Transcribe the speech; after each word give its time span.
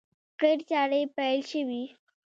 قیر 0.39 0.59
چارې 0.69 1.01
پیل 1.15 1.39
شوې! 1.51 1.83